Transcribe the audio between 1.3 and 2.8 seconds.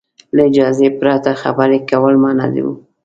خبرې کول منع وو.